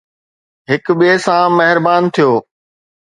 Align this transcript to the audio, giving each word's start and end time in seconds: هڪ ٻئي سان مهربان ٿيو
هڪ 0.69 0.85
ٻئي 0.99 1.13
سان 1.25 1.45
مهربان 1.57 2.01
ٿيو 2.13 2.31